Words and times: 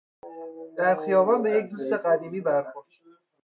در 0.77 1.05
خیابان 1.05 1.43
به 1.43 1.51
یک 1.51 1.69
دوست 1.69 1.93
قدیمی 1.93 2.41
برخورد. 2.41 2.85